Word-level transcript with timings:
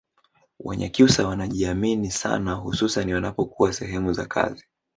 Wanyakyusa 0.59 1.27
wanajiamini 1.27 2.11
sana 2.11 2.53
hususani 2.53 3.13
wanapokuwa 3.13 3.73
sehemu 3.73 4.13
za 4.13 4.25
kazi 4.25 4.65